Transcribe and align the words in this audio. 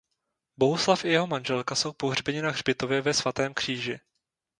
Bohuslav 0.57 1.05
i 1.05 1.09
jeho 1.09 1.27
manželka 1.27 1.75
jsou 1.75 1.93
pohřbeni 1.93 2.41
na 2.41 2.51
hřbitově 2.51 3.01
ve 3.01 3.13
Svatém 3.13 3.53
Kříži. 3.53 3.99